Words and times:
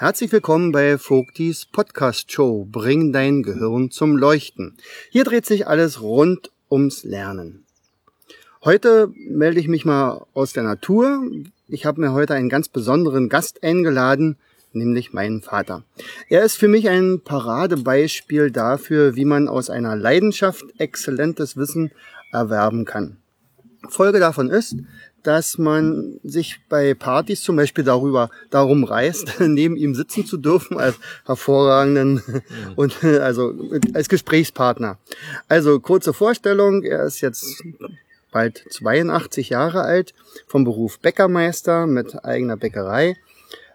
Herzlich 0.00 0.30
willkommen 0.30 0.70
bei 0.70 0.96
Vogtis 0.96 1.66
Podcast 1.66 2.30
Show. 2.30 2.64
Bring 2.70 3.12
dein 3.12 3.42
Gehirn 3.42 3.90
zum 3.90 4.16
Leuchten. 4.16 4.76
Hier 5.10 5.24
dreht 5.24 5.44
sich 5.44 5.66
alles 5.66 6.00
rund 6.00 6.52
ums 6.70 7.02
Lernen. 7.02 7.64
Heute 8.62 9.12
melde 9.16 9.58
ich 9.58 9.66
mich 9.66 9.84
mal 9.84 10.24
aus 10.34 10.52
der 10.52 10.62
Natur. 10.62 11.28
Ich 11.66 11.84
habe 11.84 12.00
mir 12.00 12.12
heute 12.12 12.34
einen 12.34 12.48
ganz 12.48 12.68
besonderen 12.68 13.28
Gast 13.28 13.64
eingeladen, 13.64 14.36
nämlich 14.72 15.12
meinen 15.12 15.42
Vater. 15.42 15.82
Er 16.28 16.44
ist 16.44 16.58
für 16.58 16.68
mich 16.68 16.88
ein 16.88 17.20
Paradebeispiel 17.24 18.52
dafür, 18.52 19.16
wie 19.16 19.24
man 19.24 19.48
aus 19.48 19.68
einer 19.68 19.96
Leidenschaft 19.96 20.64
exzellentes 20.78 21.56
Wissen 21.56 21.90
erwerben 22.30 22.84
kann. 22.84 23.16
Folge 23.88 24.20
davon 24.20 24.48
ist, 24.48 24.76
dass 25.22 25.58
man 25.58 26.20
sich 26.22 26.60
bei 26.68 26.94
Partys 26.94 27.42
zum 27.42 27.56
Beispiel 27.56 27.84
darüber 27.84 28.30
darum 28.50 28.84
reißt, 28.84 29.40
neben 29.40 29.76
ihm 29.76 29.94
sitzen 29.94 30.26
zu 30.26 30.36
dürfen 30.36 30.78
als 30.78 30.96
hervorragenden 31.26 32.22
und 32.76 33.02
also 33.04 33.54
als 33.94 34.08
Gesprächspartner. 34.08 34.98
Also 35.48 35.80
kurze 35.80 36.12
Vorstellung: 36.12 36.82
Er 36.82 37.04
ist 37.04 37.20
jetzt 37.20 37.62
bald 38.30 38.64
82 38.70 39.50
Jahre 39.50 39.82
alt, 39.82 40.14
vom 40.46 40.64
Beruf 40.64 40.98
Bäckermeister 40.98 41.86
mit 41.86 42.24
eigener 42.24 42.56
Bäckerei 42.56 43.16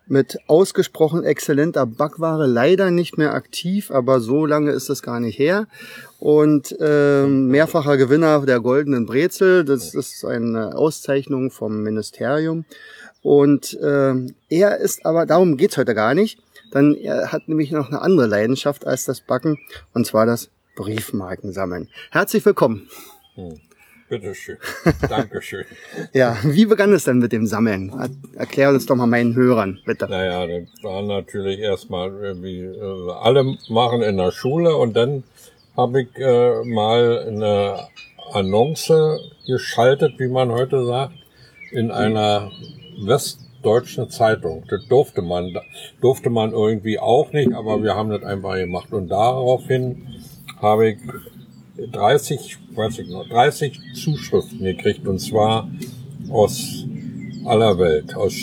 mit 0.07 0.37
ausgesprochen 0.47 1.23
exzellenter 1.23 1.85
Backware, 1.85 2.45
leider 2.45 2.91
nicht 2.91 3.17
mehr 3.17 3.33
aktiv, 3.33 3.91
aber 3.91 4.19
so 4.19 4.45
lange 4.45 4.71
ist 4.71 4.89
das 4.89 5.01
gar 5.01 5.19
nicht 5.19 5.39
her. 5.39 5.67
Und 6.19 6.75
äh, 6.79 7.25
mehrfacher 7.25 7.97
Gewinner 7.97 8.45
der 8.45 8.59
Goldenen 8.59 9.05
Brezel, 9.05 9.63
das 9.65 9.93
ist 9.93 10.25
eine 10.25 10.75
Auszeichnung 10.75 11.51
vom 11.51 11.83
Ministerium. 11.83 12.65
Und 13.21 13.73
äh, 13.81 14.13
er 14.49 14.77
ist 14.77 15.05
aber, 15.05 15.25
darum 15.25 15.55
geht's 15.57 15.77
heute 15.77 15.95
gar 15.95 16.13
nicht, 16.13 16.39
dann 16.71 16.95
er 16.95 17.31
hat 17.31 17.47
nämlich 17.47 17.71
noch 17.71 17.87
eine 17.89 18.01
andere 18.01 18.27
Leidenschaft 18.27 18.85
als 18.85 19.05
das 19.05 19.21
Backen, 19.21 19.57
und 19.93 20.05
zwar 20.05 20.25
das 20.25 20.49
Briefmarkensammeln. 20.75 21.87
Herzlich 22.11 22.45
willkommen. 22.45 22.89
Hm. 23.35 23.59
Bitteschön. 24.13 24.57
Dankeschön. 25.09 25.65
ja, 26.13 26.37
wie 26.43 26.67
begann 26.67 26.93
es 26.93 27.05
denn 27.05 27.17
mit 27.17 27.31
dem 27.31 27.47
Sammeln? 27.47 27.91
Erklär 28.35 28.69
uns 28.69 28.85
doch 28.85 28.95
mal 28.95 29.07
meinen 29.07 29.33
Hörern, 29.33 29.79
bitte. 29.87 30.07
Naja, 30.07 30.45
das 30.45 30.83
war 30.83 31.01
natürlich 31.01 31.59
erstmal, 31.59 32.11
wie 32.43 32.61
äh, 32.61 33.11
alle 33.23 33.57
machen 33.69 34.03
in 34.03 34.17
der 34.17 34.31
Schule 34.31 34.75
und 34.75 34.95
dann 34.95 35.23
habe 35.75 36.03
ich 36.03 36.15
äh, 36.19 36.63
mal 36.63 37.25
eine 37.27 37.87
Annonce 38.33 39.19
geschaltet, 39.47 40.19
wie 40.19 40.27
man 40.27 40.51
heute 40.51 40.85
sagt, 40.85 41.15
in 41.71 41.89
einer 41.89 42.51
westdeutschen 43.03 44.11
Zeitung. 44.11 44.63
Das 44.69 44.85
durfte 44.89 45.23
man, 45.23 45.57
durfte 46.01 46.29
man 46.29 46.51
irgendwie 46.51 46.99
auch 46.99 47.31
nicht, 47.31 47.51
aber 47.51 47.81
wir 47.81 47.95
haben 47.95 48.11
das 48.11 48.21
einfach 48.21 48.53
gemacht. 48.57 48.93
Und 48.93 49.07
daraufhin 49.07 50.07
habe 50.61 50.89
ich 50.89 50.97
30, 51.77 52.57
weiß 52.75 52.99
ich 52.99 53.09
noch, 53.09 53.27
30 53.27 53.79
Zuschriften 53.95 54.59
gekriegt 54.63 55.07
und 55.07 55.19
zwar 55.19 55.69
aus 56.29 56.85
aller 57.45 57.77
Welt, 57.77 58.15
aus 58.15 58.33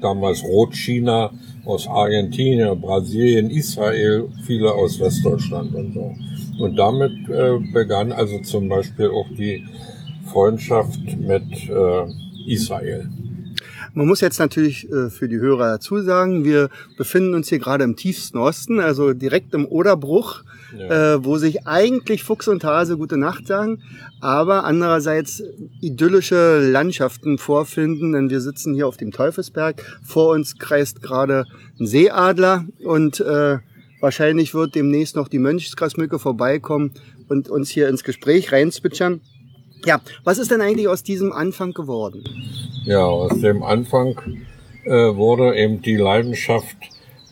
damals 0.00 0.42
Rotchina, 0.42 1.30
aus 1.64 1.86
Argentinien, 1.86 2.80
Brasilien, 2.80 3.50
Israel, 3.50 4.28
viele 4.46 4.72
aus 4.72 4.98
Westdeutschland 4.98 5.74
und 5.74 5.94
so. 5.94 6.14
Und 6.58 6.76
damit 6.76 7.12
äh, 7.28 7.58
begann 7.72 8.12
also 8.12 8.38
zum 8.40 8.68
Beispiel 8.68 9.08
auch 9.08 9.28
die 9.36 9.64
Freundschaft 10.26 11.00
mit 11.18 11.44
äh, 11.68 12.06
Israel. 12.46 13.08
Man 13.94 14.06
muss 14.06 14.20
jetzt 14.20 14.38
natürlich 14.38 14.90
äh, 14.90 15.10
für 15.10 15.28
die 15.28 15.38
Hörer 15.38 15.72
dazu 15.72 16.00
sagen, 16.00 16.44
wir 16.44 16.68
befinden 16.96 17.34
uns 17.34 17.48
hier 17.48 17.58
gerade 17.58 17.84
im 17.84 17.96
tiefsten 17.96 18.38
Osten, 18.38 18.80
also 18.80 19.12
direkt 19.12 19.54
im 19.54 19.66
Oderbruch 19.66 20.42
ja. 20.76 21.14
äh, 21.14 21.24
wo 21.24 21.36
sich 21.38 21.66
eigentlich 21.66 22.22
Fuchs 22.24 22.48
und 22.48 22.64
Hase 22.64 22.96
gute 22.96 23.16
Nacht 23.16 23.46
sagen, 23.46 23.82
aber 24.20 24.64
andererseits 24.64 25.42
idyllische 25.80 26.60
Landschaften 26.60 27.38
vorfinden, 27.38 28.12
denn 28.12 28.30
wir 28.30 28.40
sitzen 28.40 28.74
hier 28.74 28.86
auf 28.86 28.96
dem 28.96 29.12
Teufelsberg. 29.12 29.82
Vor 30.04 30.32
uns 30.32 30.58
kreist 30.58 31.02
gerade 31.02 31.46
ein 31.78 31.86
Seeadler 31.86 32.64
und 32.84 33.20
äh, 33.20 33.58
wahrscheinlich 34.00 34.54
wird 34.54 34.74
demnächst 34.74 35.16
noch 35.16 35.28
die 35.28 35.38
Mönchsgrasmücke 35.38 36.18
vorbeikommen 36.18 36.92
und 37.28 37.48
uns 37.48 37.70
hier 37.70 37.88
ins 37.88 38.04
Gespräch 38.04 38.52
reinzwitschern. 38.52 39.20
Ja, 39.84 40.00
was 40.24 40.38
ist 40.38 40.50
denn 40.50 40.60
eigentlich 40.60 40.88
aus 40.88 41.02
diesem 41.02 41.32
Anfang 41.32 41.72
geworden? 41.72 42.24
Ja, 42.84 43.04
aus 43.04 43.40
dem 43.40 43.62
Anfang 43.62 44.20
äh, 44.84 44.90
wurde 44.90 45.56
eben 45.56 45.80
die 45.82 45.96
Leidenschaft 45.96 46.76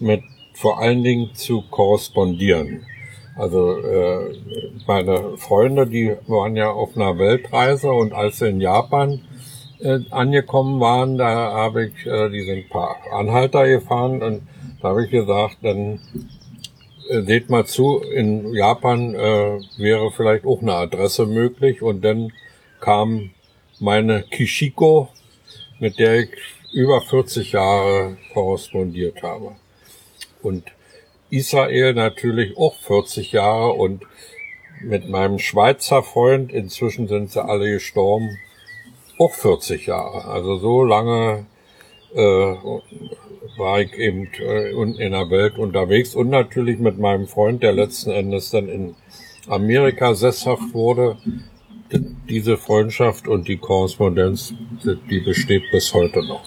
mit 0.00 0.22
vor 0.54 0.80
allen 0.80 1.02
Dingen 1.02 1.30
zu 1.34 1.62
korrespondieren. 1.70 2.84
Also 3.36 3.78
äh, 3.78 4.36
meine 4.86 5.36
Freunde, 5.36 5.86
die 5.86 6.16
waren 6.26 6.56
ja 6.56 6.70
auf 6.70 6.96
einer 6.96 7.18
Weltreise 7.18 7.92
und 7.92 8.12
als 8.12 8.38
sie 8.40 8.48
in 8.48 8.60
Japan 8.60 9.20
äh, 9.78 10.00
angekommen 10.10 10.80
waren, 10.80 11.16
da 11.16 11.52
habe 11.52 11.86
ich, 11.86 12.06
äh, 12.06 12.30
die 12.30 12.42
sind 12.42 12.64
ein 12.64 12.68
paar 12.68 12.96
Anhalter 13.12 13.68
gefahren 13.68 14.22
und 14.22 14.42
da 14.82 14.88
habe 14.88 15.04
ich 15.04 15.10
gesagt, 15.10 15.58
dann 15.62 16.00
seht 17.08 17.48
mal 17.48 17.66
zu, 17.66 18.00
in 18.00 18.52
Japan 18.54 19.14
äh, 19.14 19.60
wäre 19.78 20.10
vielleicht 20.12 20.44
auch 20.44 20.60
eine 20.60 20.74
Adresse 20.74 21.26
möglich 21.26 21.82
und 21.82 22.02
dann 22.02 22.32
kam 22.80 23.30
meine 23.80 24.22
Kishiko, 24.22 25.08
mit 25.78 25.98
der 25.98 26.20
ich 26.20 26.30
über 26.72 27.00
40 27.00 27.52
Jahre 27.52 28.18
korrespondiert 28.32 29.22
habe. 29.22 29.56
Und 30.42 30.64
Israel 31.30 31.94
natürlich 31.94 32.56
auch 32.56 32.76
40 32.76 33.32
Jahre 33.32 33.72
und 33.72 34.02
mit 34.80 35.08
meinem 35.08 35.38
Schweizer 35.38 36.02
Freund, 36.02 36.52
inzwischen 36.52 37.08
sind 37.08 37.32
sie 37.32 37.42
alle 37.42 37.72
gestorben, 37.72 38.38
auch 39.18 39.32
40 39.32 39.86
Jahre. 39.86 40.26
Also 40.26 40.58
so 40.58 40.84
lange 40.84 41.46
äh, 42.14 42.54
war 43.58 43.80
ich 43.80 43.92
eben 43.94 44.28
äh, 44.38 44.70
in 44.70 45.12
der 45.12 45.30
Welt 45.30 45.58
unterwegs 45.58 46.14
und 46.14 46.30
natürlich 46.30 46.78
mit 46.78 46.98
meinem 46.98 47.26
Freund, 47.26 47.62
der 47.62 47.72
letzten 47.72 48.10
Endes 48.10 48.50
dann 48.50 48.68
in 48.68 48.94
Amerika 49.48 50.14
sesshaft 50.14 50.72
wurde. 50.72 51.16
Diese 52.28 52.58
Freundschaft 52.58 53.28
und 53.28 53.48
die 53.48 53.56
Korrespondenz, 53.56 54.52
die 55.10 55.20
besteht 55.20 55.62
bis 55.72 55.94
heute 55.94 56.18
noch. 56.26 56.44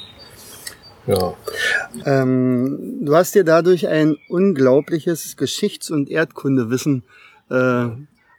Ja. 1.07 1.33
Ähm, 2.05 2.99
du 3.01 3.15
hast 3.15 3.33
dir 3.33 3.43
dadurch 3.43 3.87
ein 3.87 4.17
unglaubliches 4.29 5.35
Geschichts- 5.37 5.89
und 5.89 6.09
Erdkundewissen 6.09 7.03
äh, 7.49 7.87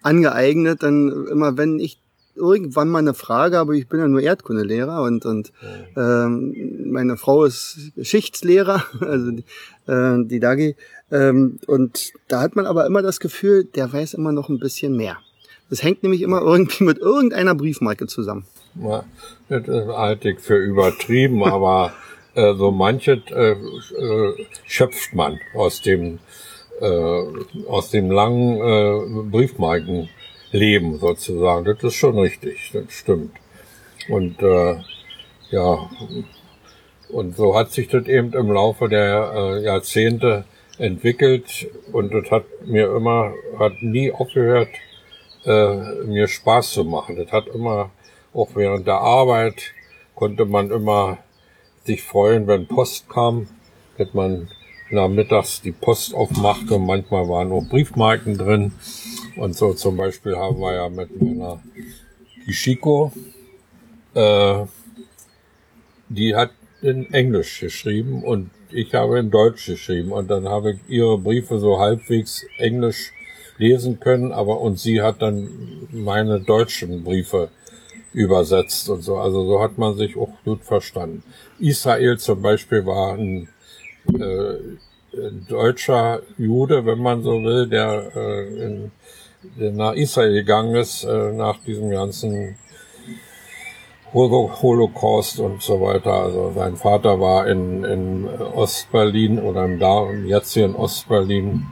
angeeignet. 0.03 0.83
Denn 0.83 1.27
immer 1.31 1.57
wenn 1.57 1.81
ich 1.81 2.02
irgendwann 2.35 2.89
mal 2.89 3.01
eine 3.01 3.15
Frage 3.15 3.57
habe, 3.57 3.77
ich 3.77 3.89
bin 3.89 4.01
ja 4.01 4.09
nur 4.09 4.21
Erdkundelehrer 4.21 5.03
und, 5.03 5.25
und 5.25 5.53
ähm, 5.97 6.91
meine 6.91 7.17
Frau 7.17 7.45
ist 7.45 7.93
Geschichtslehrer, 7.97 8.83
also 9.01 9.31
die, 9.33 9.45
äh, 9.87 10.25
die 10.25 10.41
Dagi. 10.41 10.77
Ähm, 11.11 11.59
und 11.67 12.13
da 12.29 12.41
hat 12.41 12.57
man 12.57 12.67
aber 12.67 12.87
immer 12.87 13.03
das 13.03 13.21
Gefühl, 13.21 13.65
der 13.65 13.93
weiß 13.93 14.15
immer 14.15 14.33
noch 14.33 14.49
ein 14.49 14.59
bisschen 14.59 14.97
mehr. 14.97 15.19
Das 15.69 15.83
hängt 15.83 16.03
nämlich 16.03 16.23
immer 16.23 16.43
irgendwie 16.43 16.85
mit 16.85 16.99
irgendeiner 16.99 17.55
Briefmarke 17.55 18.07
zusammen. 18.07 18.45
Ja, 18.75 19.05
das 19.49 19.67
halte 19.67 20.31
ich 20.31 20.41
für 20.41 20.57
übertrieben, 20.57 21.45
aber 21.45 21.93
äh, 22.35 22.55
so 22.55 22.71
manches 22.71 23.21
äh, 23.31 23.53
äh, 23.53 24.47
schöpft 24.67 25.15
man 25.15 25.39
aus 25.55 25.83
dem 25.83 26.19
äh, 26.81 27.23
aus 27.69 27.91
dem 27.91 28.11
langen 28.11 28.57
äh, 28.57 29.23
Briefmarkenleben 30.53 30.99
sozusagen. 30.99 31.65
Das 31.65 31.83
ist 31.83 31.95
schon 31.95 32.19
richtig, 32.19 32.71
das 32.73 32.93
stimmt. 32.93 33.33
Und 34.09 34.41
äh, 34.43 34.77
ja, 35.51 35.91
und 37.09 37.37
so 37.37 37.57
hat 37.57 37.73
sich 37.73 37.89
das 37.89 38.07
eben 38.07 38.33
im 38.33 38.53
Laufe 38.53 38.89
der 38.89 39.33
äh, 39.35 39.65
Jahrzehnte 39.65 40.45
entwickelt 40.79 41.69
und 41.93 42.13
das 42.13 42.31
hat 42.31 42.45
mir 42.65 42.95
immer, 42.95 43.33
hat 43.59 43.83
nie 43.83 44.11
aufgehört, 44.11 44.71
äh, 45.45 46.05
mir 46.05 46.29
Spaß 46.29 46.73
zu 46.73 46.85
machen. 46.85 47.17
Das 47.17 47.31
hat 47.31 47.49
immer, 47.49 47.91
auch 48.33 48.49
während 48.55 48.87
der 48.87 48.99
Arbeit, 48.99 49.73
konnte 50.15 50.45
man 50.47 50.71
immer 50.71 51.19
sich 51.85 52.03
freuen, 52.03 52.47
wenn 52.47 52.67
Post 52.67 53.09
kam 53.09 53.49
dass 53.99 54.15
man 54.15 54.49
nachmittags 54.91 55.61
die 55.63 55.73
Post 55.73 56.15
aufmacht 56.15 56.71
und 56.71 56.87
manchmal 56.87 57.29
waren 57.29 57.53
auch 57.53 57.65
Briefmarken 57.69 58.37
drin. 58.37 58.73
Und 59.37 59.57
so 59.57 59.73
zum 59.73 59.97
Beispiel 59.97 60.37
haben 60.37 60.61
wir 60.61 60.75
ja 60.75 60.89
mit 60.89 61.21
meiner 61.21 61.63
Ishiko, 62.47 63.13
äh, 64.15 64.65
die 66.09 66.35
hat 66.35 66.51
in 66.83 67.13
Englisch 67.13 67.61
geschrieben 67.61 68.23
und 68.25 68.51
ich 68.71 68.93
habe 68.95 69.19
in 69.19 69.31
Deutsch 69.31 69.67
geschrieben 69.67 70.13
und 70.13 70.31
dann 70.31 70.49
habe 70.49 70.73
ich 70.73 70.79
ihre 70.89 71.19
Briefe 71.19 71.59
so 71.59 71.79
halbwegs 71.79 72.45
Englisch 72.59 73.13
lesen 73.59 74.01
können, 74.01 74.33
aber 74.33 74.61
und 74.61 74.79
sie 74.79 75.01
hat 75.01 75.23
dann 75.23 75.49
meine 75.91 76.41
deutschen 76.41 77.05
Briefe 77.05 77.51
übersetzt 78.13 78.89
und 78.91 79.03
so. 79.03 79.17
Also 79.17 79.47
so 79.47 79.63
hat 79.63 79.79
man 79.79 79.97
sich 79.97 80.17
auch 80.17 80.33
gut 80.45 80.65
verstanden. 80.65 81.23
Israel 81.59 82.19
zum 82.19 82.43
Beispiel 82.43 82.85
war 82.85 83.15
ein 83.15 83.49
äh, 84.09 84.57
deutscher 85.49 86.23
Jude, 86.39 86.87
wenn 86.87 86.99
man 86.99 87.23
so 87.23 87.43
will, 87.43 87.69
der, 87.69 88.13
äh, 88.15 88.65
in, 88.65 88.93
der 89.59 89.73
nach 89.73 89.93
Israel 89.93 90.33
gegangen 90.33 90.75
ist, 90.77 91.05
äh, 91.05 91.33
nach 91.33 91.59
diesem 91.59 91.91
ganzen 91.91 92.57
Holocaust 94.15 95.41
und 95.41 95.63
so 95.63 95.81
weiter. 95.81 96.13
Also 96.13 96.53
sein 96.55 96.77
Vater 96.77 97.21
war 97.21 97.47
in, 97.47 97.83
in 97.85 98.29
Ostberlin 98.29 99.39
oder 99.39 99.65
im, 99.65 99.79
da, 99.79 100.09
hier 100.45 100.65
in 100.65 100.75
Ostberlin 100.75 101.67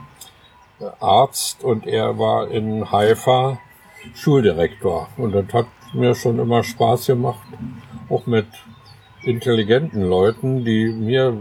Arzt 0.99 1.63
und 1.63 1.85
er 1.85 2.17
war 2.17 2.49
in 2.49 2.91
Haifa 2.91 3.59
Schuldirektor. 4.15 5.09
Und 5.17 5.33
das 5.33 5.45
hat 5.53 5.67
mir 5.93 6.15
schon 6.15 6.39
immer 6.39 6.63
Spaß 6.63 7.07
gemacht, 7.07 7.45
auch 8.09 8.25
mit 8.25 8.47
intelligenten 9.23 10.01
Leuten, 10.01 10.65
die 10.65 10.87
mir 10.87 11.37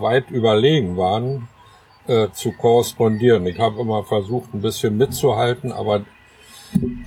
weit 0.00 0.30
überlegen 0.30 0.96
waren, 0.96 1.48
äh, 2.06 2.28
zu 2.32 2.52
korrespondieren. 2.52 3.46
Ich 3.46 3.58
habe 3.58 3.80
immer 3.80 4.04
versucht, 4.04 4.54
ein 4.54 4.60
bisschen 4.60 4.96
mitzuhalten, 4.96 5.72
aber 5.72 6.04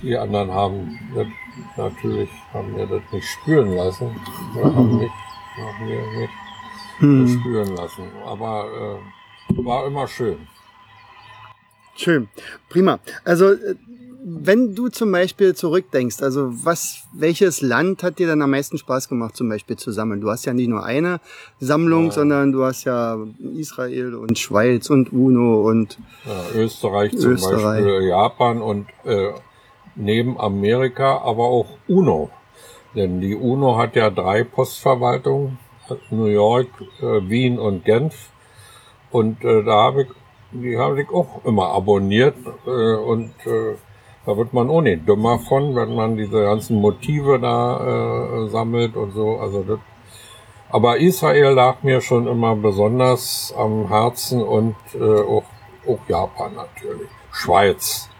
die 0.02 0.16
anderen 0.16 0.52
haben 0.52 0.98
das 1.14 1.26
natürlich 1.76 2.30
haben 2.52 2.72
mir 2.74 2.86
das 2.86 3.02
nicht 3.12 3.26
spüren 3.26 3.74
lassen. 3.74 4.10
Oder 4.54 4.74
haben 4.74 4.98
mich 4.98 5.10
haben 5.56 5.86
mir 5.86 6.02
nicht 6.18 6.32
hm. 6.98 7.40
spüren 7.40 7.76
lassen. 7.76 8.04
Aber 8.24 9.00
äh, 9.50 9.64
war 9.64 9.86
immer 9.86 10.06
schön. 10.06 10.46
Schön, 11.94 12.28
prima. 12.68 12.98
Also 13.24 13.52
äh, 13.52 13.74
wenn 14.28 14.74
du 14.74 14.88
zum 14.88 15.12
Beispiel 15.12 15.54
zurückdenkst, 15.54 16.20
also 16.20 16.48
was, 16.64 17.04
welches 17.12 17.60
Land 17.62 18.02
hat 18.02 18.18
dir 18.18 18.26
dann 18.26 18.42
am 18.42 18.50
meisten 18.50 18.76
Spaß 18.76 19.08
gemacht, 19.08 19.36
zum 19.36 19.48
Beispiel 19.48 19.76
zu 19.76 19.92
sammeln? 19.92 20.20
Du 20.20 20.28
hast 20.28 20.44
ja 20.46 20.52
nicht 20.52 20.66
nur 20.66 20.84
eine 20.84 21.20
Sammlung, 21.60 22.06
ja. 22.06 22.10
sondern 22.10 22.50
du 22.50 22.64
hast 22.64 22.82
ja 22.82 23.18
Israel 23.54 24.16
und 24.16 24.36
Schweiz 24.36 24.90
und 24.90 25.12
UNO 25.12 25.68
und 25.68 25.96
ja, 26.24 26.60
Österreich 26.60 27.16
zum 27.16 27.34
Österreich. 27.34 27.84
Beispiel, 27.84 28.08
Japan 28.08 28.62
und 28.62 28.88
äh, 29.04 29.28
neben 29.94 30.40
Amerika 30.40 31.18
aber 31.18 31.44
auch 31.44 31.68
UNO. 31.86 32.30
Denn 32.96 33.20
die 33.20 33.36
UNO 33.36 33.78
hat 33.78 33.94
ja 33.94 34.10
drei 34.10 34.42
Postverwaltungen, 34.42 35.56
New 36.10 36.24
York, 36.24 36.66
äh, 37.00 37.28
Wien 37.28 37.60
und 37.60 37.84
Genf. 37.84 38.30
Und 39.12 39.44
äh, 39.44 39.62
da 39.62 39.84
habe 39.84 40.02
ich, 40.02 40.08
die 40.50 40.76
habe 40.76 41.00
ich 41.00 41.10
auch 41.10 41.44
immer 41.44 41.68
abonniert 41.68 42.34
äh, 42.66 42.70
und 42.96 43.30
äh, 43.46 43.76
da 44.26 44.36
wird 44.36 44.52
man 44.52 44.66
nicht 44.82 45.08
dümmer 45.08 45.38
von, 45.38 45.74
wenn 45.76 45.94
man 45.94 46.16
diese 46.16 46.42
ganzen 46.42 46.80
Motive 46.80 47.38
da 47.38 48.42
äh, 48.44 48.48
sammelt 48.48 48.96
und 48.96 49.12
so. 49.12 49.36
Also 49.36 49.62
das, 49.62 49.78
aber 50.68 50.96
Israel 50.98 51.54
lag 51.54 51.84
mir 51.84 52.00
schon 52.00 52.26
immer 52.26 52.56
besonders 52.56 53.54
am 53.56 53.86
Herzen 53.86 54.42
und 54.42 54.74
äh, 54.94 55.20
auch, 55.20 55.44
auch 55.86 56.00
Japan 56.08 56.54
natürlich. 56.54 57.08
Schweiz, 57.30 58.10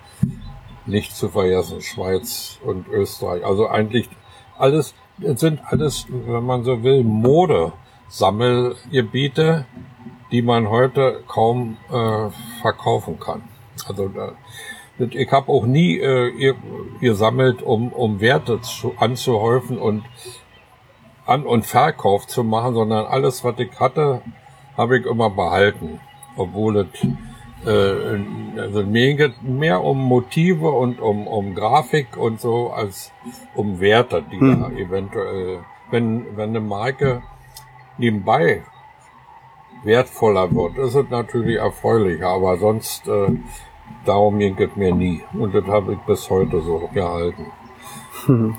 nicht 0.87 1.17
zu 1.17 1.29
vergessen, 1.29 1.82
Schweiz 1.82 2.61
und 2.64 2.87
Österreich. 2.88 3.44
Also 3.44 3.67
eigentlich 3.67 4.09
alles, 4.59 4.94
es 5.20 5.41
sind 5.41 5.61
alles, 5.64 6.06
wenn 6.09 6.44
man 6.44 6.62
so 6.62 6.85
will, 6.85 7.02
Mode-Sammelgebiete, 7.02 9.67
die 10.31 10.43
man 10.43 10.70
heute 10.70 11.25
kaum 11.26 11.79
äh, 11.91 12.29
verkaufen 12.61 13.19
kann. 13.19 13.43
Also 13.88 14.06
da, 14.09 14.35
ich 14.98 15.31
habe 15.31 15.50
auch 15.52 15.66
nie 15.66 15.98
äh, 15.98 16.54
gesammelt, 17.00 17.62
um, 17.62 17.93
um 17.93 18.20
Werte 18.20 18.60
zu, 18.62 18.94
anzuhäufen 18.98 19.78
und 19.78 20.04
An- 21.26 21.44
und 21.44 21.66
Verkauf 21.66 22.26
zu 22.26 22.44
machen, 22.44 22.75
sondern 22.75 23.04
alles, 23.06 23.43
was 23.44 23.58
ich 23.58 23.78
hatte, 23.81 24.22
habe 24.76 24.98
ich 24.98 25.06
immer 25.06 25.31
behalten. 25.31 26.00
Obwohl 26.37 26.76
es 26.76 27.06
äh, 27.66 28.20
also 28.60 28.84
mir 28.84 29.14
geht 29.14 29.43
mehr 29.43 29.82
um 29.82 30.02
Motive 30.02 30.70
und 30.70 31.00
um, 31.00 31.26
um 31.26 31.54
Grafik 31.54 32.16
und 32.16 32.40
so 32.40 32.70
als 32.70 33.12
um 33.54 33.81
Werte, 33.81 34.22
die 34.31 34.38
hm. 34.38 34.60
da 34.60 34.70
eventuell, 34.70 35.60
wenn, 35.90 36.37
wenn 36.37 36.50
eine 36.50 36.60
Marke 36.60 37.22
nebenbei 37.99 38.62
wertvoller 39.84 40.54
wird, 40.54 40.78
ist 40.78 40.94
es 40.94 41.10
natürlich 41.10 41.58
erfreulicher, 41.58 42.28
aber 42.28 42.56
sonst 42.58 43.08
äh, 43.08 43.28
darum 44.05 44.38
ging 44.38 44.56
es 44.59 44.77
mir 44.77 44.94
nie. 44.94 45.23
Und 45.35 45.55
das 45.55 45.65
habe 45.67 45.94
ich 45.94 45.99
bis 46.00 46.29
heute 46.31 46.61
so 46.62 46.88
gehalten. 46.93 47.47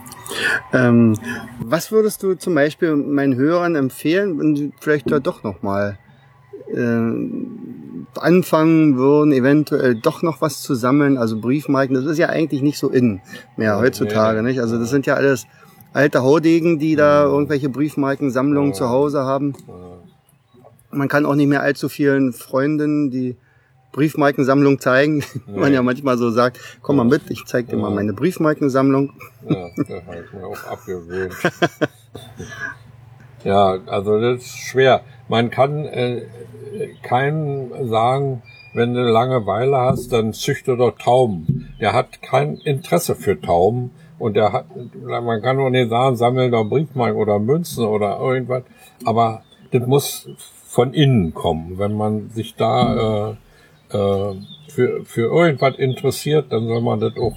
ähm, 0.73 1.17
was 1.59 1.91
würdest 1.91 2.23
du 2.23 2.35
zum 2.35 2.55
Beispiel 2.55 2.95
meinen 2.95 3.35
Hörern 3.35 3.75
empfehlen, 3.75 4.39
wenn 4.39 4.55
sie 4.55 4.71
vielleicht 4.79 5.09
da 5.11 5.19
doch 5.19 5.43
nochmal 5.43 5.97
äh, 6.73 8.19
anfangen 8.19 8.97
würden, 8.97 9.31
eventuell 9.31 9.95
doch 9.95 10.21
noch 10.21 10.41
was 10.41 10.61
zu 10.61 10.75
sammeln, 10.75 11.17
also 11.17 11.39
Briefmarken, 11.39 11.95
das 11.95 12.05
ist 12.05 12.17
ja 12.17 12.29
eigentlich 12.29 12.61
nicht 12.61 12.77
so 12.77 12.89
in 12.89 13.21
mehr 13.55 13.79
heutzutage, 13.79 14.43
nicht? 14.43 14.59
Also 14.59 14.77
das 14.77 14.89
sind 14.89 15.05
ja 15.05 15.15
alles 15.15 15.45
alte 15.93 16.23
Haudegen, 16.23 16.79
die 16.79 16.95
da 16.95 17.25
irgendwelche 17.25 17.69
Briefmarkensammlungen 17.69 18.73
zu 18.73 18.89
Hause 18.89 19.23
haben. 19.23 19.53
Man 20.91 21.07
kann 21.07 21.25
auch 21.25 21.35
nicht 21.35 21.47
mehr 21.47 21.61
allzu 21.61 21.89
vielen 21.89 22.33
Freundinnen, 22.33 23.11
die 23.11 23.35
Briefmarkensammlung 23.91 24.79
zeigen. 24.79 25.23
Nee. 25.47 25.59
Man 25.59 25.73
ja 25.73 25.81
manchmal 25.81 26.17
so 26.17 26.29
sagt, 26.29 26.59
komm 26.81 26.97
mal 26.97 27.05
mit, 27.05 27.29
ich 27.29 27.45
zeig 27.45 27.69
dir 27.69 27.77
mal 27.77 27.89
meine 27.89 28.13
Briefmarkensammlung. 28.13 29.13
Ja, 29.47 29.69
das 29.77 30.05
habe 30.05 30.23
ich 30.25 30.33
mir 30.33 30.45
auch 30.45 30.63
abgewöhnt. 30.65 31.33
ja, 33.43 33.77
also 33.85 34.19
das 34.19 34.41
ist 34.41 34.57
schwer. 34.57 35.01
Man 35.29 35.49
kann 35.49 35.85
äh, 35.85 36.23
keinem 37.01 37.87
sagen, 37.87 38.43
wenn 38.73 38.93
du 38.93 39.01
Langeweile 39.01 39.77
hast, 39.77 40.11
dann 40.11 40.33
züchte 40.33 40.77
doch 40.77 40.91
Tauben. 40.91 41.73
Der 41.79 41.93
hat 41.93 42.21
kein 42.21 42.57
Interesse 42.57 43.15
für 43.15 43.39
Tauben 43.39 43.91
und 44.19 44.35
der 44.35 44.51
hat, 44.51 44.65
man 45.03 45.41
kann 45.41 45.57
doch 45.57 45.69
nicht 45.69 45.89
sagen, 45.89 46.15
sammel 46.15 46.51
doch 46.51 46.65
Briefmarken 46.65 47.17
oder 47.17 47.39
Münzen 47.39 47.85
oder 47.85 48.19
irgendwas, 48.19 48.63
aber 49.05 49.43
das 49.71 49.87
muss 49.87 50.29
von 50.67 50.93
innen 50.93 51.33
kommen. 51.33 51.77
Wenn 51.77 51.95
man 51.95 52.29
sich 52.29 52.55
da 52.55 53.31
äh, 53.31 53.35
äh, 53.91 54.33
für, 54.69 55.05
für 55.05 55.33
irgendwas 55.33 55.75
interessiert, 55.77 56.51
dann 56.51 56.67
soll 56.67 56.81
man 56.81 56.99
das 56.99 57.17
auch 57.17 57.35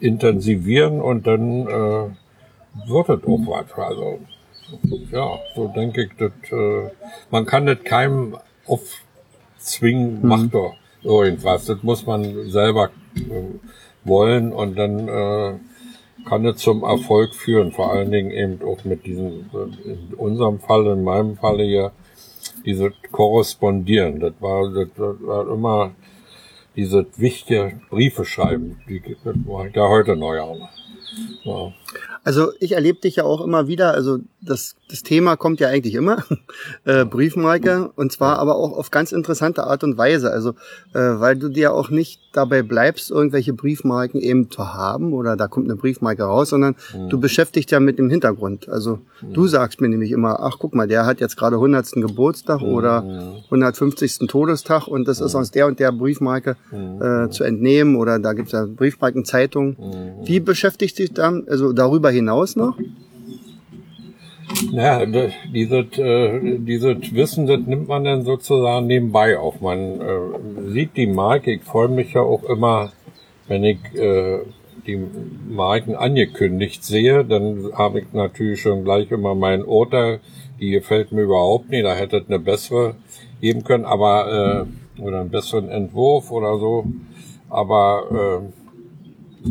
intensivieren 0.00 1.00
und 1.00 1.26
dann 1.26 1.66
äh, 1.66 2.88
wird 2.88 3.08
es 3.08 3.24
auch 3.24 3.40
was. 3.46 3.72
Also 3.76 4.18
ja, 5.10 5.38
so 5.54 5.68
denke 5.68 6.04
ich, 6.04 6.10
dass, 6.16 6.32
äh, 6.50 6.90
man 7.30 7.46
kann 7.46 7.64
nicht 7.64 7.84
keinem 7.84 8.36
aufzwingen, 8.66 10.22
mhm. 10.22 10.28
macht 10.28 10.54
doch 10.54 10.74
irgendwas. 11.02 11.66
Das 11.66 11.82
muss 11.82 12.06
man 12.06 12.50
selber 12.50 12.90
äh, 13.16 13.20
wollen 14.04 14.52
und 14.52 14.76
dann 14.76 15.08
äh, 15.08 15.54
kann 16.28 16.46
es 16.46 16.58
zum 16.58 16.84
Erfolg 16.84 17.34
führen. 17.34 17.72
Vor 17.72 17.92
allen 17.92 18.10
Dingen 18.10 18.30
eben 18.30 18.62
auch 18.62 18.84
mit 18.84 19.06
diesem, 19.06 19.50
in 19.84 20.14
unserem 20.16 20.60
Fall, 20.60 20.86
in 20.86 21.04
meinem 21.04 21.36
Falle 21.36 21.64
hier, 21.64 21.92
diese 22.64 22.92
Korrespondieren. 23.10 24.20
Das 24.20 24.34
war, 24.40 24.72
das 24.72 24.88
war 24.96 25.48
immer 25.48 25.92
diese 26.76 27.06
wichtige 27.16 27.80
Briefe 27.90 28.24
schreiben, 28.24 28.80
die 28.88 29.00
das 29.24 29.36
ja 29.74 29.88
heute 29.88 30.16
neu 30.16 30.40
auch. 30.40 30.68
Ja. 31.44 31.72
Also 32.24 32.52
ich 32.60 32.72
erlebe 32.72 33.00
dich 33.00 33.16
ja 33.16 33.24
auch 33.24 33.40
immer 33.40 33.66
wieder, 33.66 33.94
also 33.94 34.18
das, 34.40 34.76
das 34.88 35.02
Thema 35.02 35.36
kommt 35.36 35.58
ja 35.58 35.68
eigentlich 35.68 35.94
immer, 35.94 36.24
äh, 36.84 37.04
Briefmarke, 37.04 37.90
und 37.96 38.12
zwar 38.12 38.38
aber 38.38 38.56
auch 38.56 38.72
auf 38.72 38.90
ganz 38.90 39.10
interessante 39.10 39.64
Art 39.64 39.82
und 39.82 39.98
Weise. 39.98 40.30
Also 40.30 40.50
äh, 40.94 41.00
weil 41.00 41.36
du 41.36 41.48
dir 41.48 41.74
auch 41.74 41.90
nicht 41.90 42.20
dabei 42.32 42.62
bleibst, 42.62 43.10
irgendwelche 43.10 43.52
Briefmarken 43.52 44.20
eben 44.20 44.50
zu 44.50 44.72
haben 44.72 45.12
oder 45.12 45.36
da 45.36 45.48
kommt 45.48 45.68
eine 45.68 45.76
Briefmarke 45.76 46.22
raus, 46.22 46.50
sondern 46.50 46.76
mhm. 46.94 47.08
du 47.08 47.18
beschäftigst 47.18 47.72
ja 47.72 47.80
mit 47.80 47.98
dem 47.98 48.08
Hintergrund. 48.08 48.68
Also 48.68 49.00
mhm. 49.20 49.34
du 49.34 49.48
sagst 49.48 49.80
mir 49.80 49.88
nämlich 49.88 50.12
immer, 50.12 50.40
ach 50.40 50.56
guck 50.60 50.74
mal, 50.74 50.86
der 50.86 51.06
hat 51.06 51.20
jetzt 51.20 51.36
gerade 51.36 51.56
100. 51.56 51.92
Geburtstag 51.92 52.60
mhm. 52.60 52.68
oder 52.68 53.02
150. 53.46 54.28
Todestag 54.28 54.86
und 54.86 55.08
das 55.08 55.20
ist 55.20 55.34
mhm. 55.34 55.40
aus 55.40 55.50
der 55.50 55.66
und 55.66 55.80
der 55.80 55.90
Briefmarke 55.90 56.56
mhm. 56.70 57.02
äh, 57.02 57.30
zu 57.30 57.42
entnehmen 57.42 57.96
oder 57.96 58.18
da 58.20 58.32
gibt's 58.32 58.52
ja 58.52 58.64
Briefmarkenzeitung. 58.64 59.76
Mhm. 59.78 60.26
Wie 60.26 60.40
beschäftigt 60.40 60.96
sich 61.02 61.12
dann, 61.12 61.44
also 61.48 61.72
darüber 61.72 62.10
hinaus 62.10 62.56
noch? 62.56 62.76
Ja, 64.70 65.04
dieses, 65.06 65.98
äh, 65.98 66.58
dieses 66.58 67.14
Wissen, 67.14 67.46
das 67.46 67.60
nimmt 67.66 67.88
man 67.88 68.04
dann 68.04 68.24
sozusagen 68.24 68.86
nebenbei 68.86 69.38
auf. 69.38 69.60
Man 69.60 70.00
äh, 70.00 70.70
sieht 70.72 70.96
die 70.96 71.06
Marke, 71.06 71.52
ich 71.52 71.62
freue 71.62 71.88
mich 71.88 72.12
ja 72.12 72.20
auch 72.20 72.44
immer, 72.44 72.92
wenn 73.48 73.64
ich 73.64 73.78
äh, 73.94 74.40
die 74.86 75.00
Marken 75.48 75.94
angekündigt 75.94 76.84
sehe, 76.84 77.24
dann 77.24 77.70
habe 77.74 78.00
ich 78.00 78.12
natürlich 78.12 78.60
schon 78.60 78.84
gleich 78.84 79.10
immer 79.10 79.34
mein 79.34 79.64
Urteil, 79.64 80.20
die 80.60 80.70
gefällt 80.70 81.12
mir 81.12 81.22
überhaupt 81.22 81.70
nicht, 81.70 81.84
da 81.84 81.94
hätte 81.94 82.18
es 82.18 82.28
eine 82.28 82.38
bessere 82.38 82.94
geben 83.40 83.64
können, 83.64 83.84
aber 83.84 84.66
äh, 84.98 85.02
oder 85.02 85.20
einen 85.20 85.30
besseren 85.30 85.68
Entwurf 85.68 86.30
oder 86.30 86.58
so. 86.58 86.84
Aber 87.48 88.42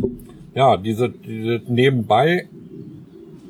ja, 0.54 0.76
diese, 0.76 1.08
diese 1.10 1.60
nebenbei 1.68 2.46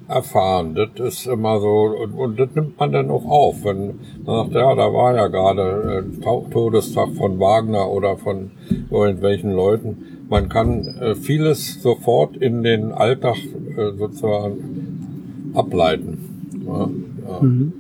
erfahren. 0.08 0.74
Das 0.74 0.90
ist 1.00 1.26
immer 1.26 1.60
so, 1.60 1.96
und, 2.02 2.12
und 2.12 2.38
das 2.38 2.48
nimmt 2.54 2.78
man 2.78 2.92
dann 2.92 3.10
auch 3.10 3.24
auf, 3.24 3.64
wenn 3.64 3.98
man 4.24 4.36
sagt, 4.36 4.54
ja, 4.54 4.74
da 4.74 4.92
war 4.92 5.14
ja 5.14 5.28
gerade 5.28 6.04
äh, 6.04 6.50
Todestag 6.50 7.10
von 7.14 7.40
Wagner 7.40 7.88
oder 7.90 8.16
von 8.16 8.50
irgendwelchen 8.90 9.52
Leuten. 9.52 10.26
Man 10.28 10.48
kann 10.48 10.86
äh, 11.00 11.14
vieles 11.14 11.82
sofort 11.82 12.36
in 12.36 12.62
den 12.62 12.92
Alltag 12.92 13.36
äh, 13.76 13.92
sozusagen 13.96 15.52
ableiten. 15.54 16.18
Ja, 16.66 16.88
ja. 17.28 17.42
Mhm. 17.42 17.72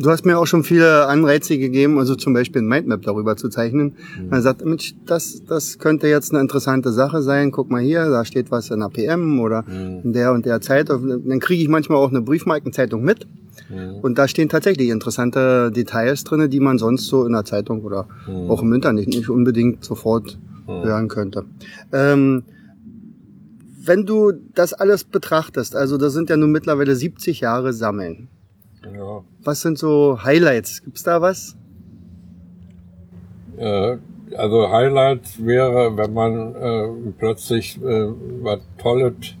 Du 0.00 0.08
hast 0.08 0.24
mir 0.24 0.38
auch 0.38 0.46
schon 0.46 0.64
viele 0.64 1.06
Anreize 1.08 1.58
gegeben, 1.58 1.98
also 1.98 2.14
zum 2.14 2.32
Beispiel 2.32 2.62
ein 2.62 2.66
Mindmap 2.66 3.02
darüber 3.02 3.36
zu 3.36 3.50
zeichnen. 3.50 3.96
Mhm. 4.18 4.30
Man 4.30 4.40
sagt, 4.40 4.64
Mensch, 4.64 4.94
das, 5.04 5.42
das 5.46 5.78
könnte 5.78 6.08
jetzt 6.08 6.32
eine 6.32 6.40
interessante 6.40 6.90
Sache 6.90 7.20
sein. 7.20 7.50
Guck 7.50 7.70
mal 7.70 7.82
hier, 7.82 8.08
da 8.08 8.24
steht 8.24 8.50
was 8.50 8.70
in 8.70 8.80
der 8.80 8.88
PM 8.88 9.38
oder 9.40 9.62
mhm. 9.68 10.00
in 10.04 10.12
der 10.14 10.32
und 10.32 10.46
der 10.46 10.62
Zeit. 10.62 10.88
Dann 10.88 11.38
kriege 11.40 11.62
ich 11.62 11.68
manchmal 11.68 11.98
auch 11.98 12.08
eine 12.08 12.22
Briefmarkenzeitung 12.22 13.02
mit. 13.02 13.26
Mhm. 13.68 13.96
Und 14.00 14.16
da 14.16 14.26
stehen 14.26 14.48
tatsächlich 14.48 14.88
interessante 14.88 15.70
Details 15.70 16.24
drinne, 16.24 16.48
die 16.48 16.60
man 16.60 16.78
sonst 16.78 17.06
so 17.06 17.26
in 17.26 17.32
der 17.32 17.44
Zeitung 17.44 17.82
oder 17.82 18.08
mhm. 18.26 18.50
auch 18.50 18.62
im 18.62 18.72
Internet 18.72 19.08
nicht 19.08 19.28
unbedingt 19.28 19.84
sofort 19.84 20.38
mhm. 20.66 20.82
hören 20.82 21.08
könnte. 21.08 21.44
Ähm, 21.92 22.44
wenn 23.84 24.06
du 24.06 24.32
das 24.54 24.72
alles 24.72 25.04
betrachtest, 25.04 25.76
also 25.76 25.98
das 25.98 26.14
sind 26.14 26.30
ja 26.30 26.38
nun 26.38 26.52
mittlerweile 26.52 26.96
70 26.96 27.40
Jahre 27.40 27.74
Sammeln. 27.74 28.28
Ja. 28.84 29.22
Was 29.42 29.60
sind 29.60 29.78
so 29.78 30.18
Highlights? 30.22 30.82
Gibt's 30.82 31.02
da 31.02 31.20
was? 31.20 31.56
Äh, 33.56 33.98
also 34.36 34.70
Highlights 34.70 35.44
wäre, 35.44 35.96
wenn 35.96 36.12
man 36.12 36.54
äh, 36.54 36.88
plötzlich 37.18 37.76
äh, 37.82 38.08
was 38.42 38.60
Tolles 38.78 39.34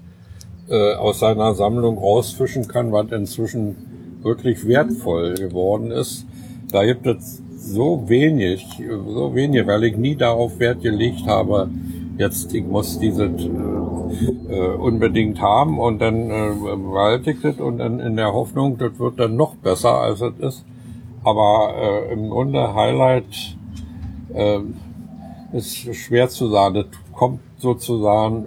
äh, 0.68 0.94
aus 0.94 1.20
seiner 1.20 1.54
Sammlung 1.54 1.98
rausfischen 1.98 2.68
kann, 2.68 2.92
was 2.92 3.10
inzwischen 3.12 3.76
wirklich 4.22 4.66
wertvoll 4.66 5.34
geworden 5.34 5.90
ist. 5.90 6.26
Da 6.70 6.84
gibt 6.84 7.06
es 7.06 7.42
so 7.56 8.08
wenig, 8.08 8.66
so 8.88 9.34
wenig, 9.34 9.66
weil 9.66 9.84
ich 9.84 9.96
nie 9.96 10.16
darauf 10.16 10.58
Wert 10.58 10.82
gelegt 10.82 11.26
habe, 11.26 11.68
jetzt 12.18 12.54
ich 12.54 12.64
muss 12.64 12.98
diese 12.98 13.30
äh, 14.48 14.68
unbedingt 14.76 15.40
haben 15.40 15.78
und 15.78 16.00
dann 16.00 16.30
äh, 16.30 16.52
bewältigt 16.54 17.44
es 17.44 17.60
und 17.60 17.78
dann 17.78 18.00
in 18.00 18.16
der 18.16 18.32
Hoffnung, 18.32 18.78
das 18.78 18.98
wird 18.98 19.18
dann 19.20 19.36
noch 19.36 19.54
besser 19.56 20.00
als 20.00 20.20
es 20.20 20.38
ist. 20.38 20.64
Aber 21.22 21.74
äh, 21.76 22.12
im 22.12 22.30
Grunde 22.30 22.74
Highlight 22.74 23.56
äh, 24.34 24.60
ist 25.52 25.94
schwer 25.94 26.28
zu 26.28 26.48
sagen. 26.48 26.74
Das 26.74 26.86
kommt 27.12 27.40
sozusagen 27.58 28.46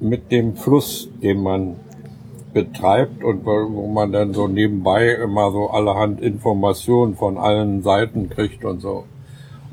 mit 0.00 0.30
dem 0.32 0.56
Fluss, 0.56 1.08
den 1.22 1.42
man 1.42 1.76
betreibt 2.52 3.22
und 3.22 3.44
wo 3.44 3.86
man 3.88 4.12
dann 4.12 4.32
so 4.32 4.48
nebenbei 4.48 5.10
immer 5.12 5.50
so 5.52 5.68
allerhand 5.70 6.20
Informationen 6.20 7.14
von 7.14 7.36
allen 7.36 7.82
Seiten 7.82 8.30
kriegt 8.30 8.64
und 8.64 8.80
so. 8.80 9.04